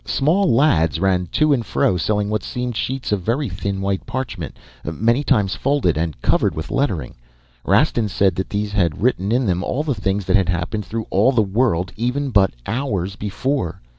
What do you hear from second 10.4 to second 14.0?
happened through all the world, even but hours before.